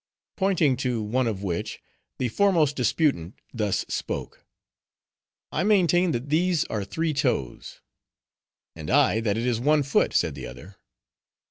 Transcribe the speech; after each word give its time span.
Pointing 0.35 0.77
to 0.77 0.99
one 1.03 1.27
of 1.27 1.43
which, 1.43 1.79
the 2.17 2.27
foremost 2.29 2.75
disputant 2.75 3.35
thus 3.53 3.85
spoke:—"I 3.87 5.61
maintain 5.61 6.09
that 6.13 6.29
these 6.31 6.63
are 6.65 6.83
three 6.83 7.13
toes." 7.13 7.81
"And 8.75 8.89
I, 8.89 9.19
that 9.19 9.37
it 9.37 9.45
is 9.45 9.59
one 9.59 9.83
foot," 9.83 10.13
said 10.13 10.33
the 10.33 10.47
other. 10.47 10.77